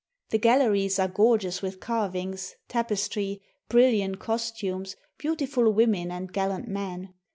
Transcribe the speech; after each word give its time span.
The 0.31 0.39
galleries 0.39 0.97
are 0.97 1.07
gorgeous 1.07 1.61
with 1.61 1.79
carvings, 1.79 2.55
tapestry, 2.67 3.43
brilliant 3.69 4.17
costumes, 4.17 4.95
beautiful 5.19 5.71
women 5.71 6.09
and 6.09 6.33
gallant 6.33 6.67
men. 6.67 7.13